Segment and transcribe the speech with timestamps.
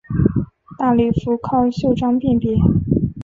[0.79, 2.55] 大礼服靠袖章辨别。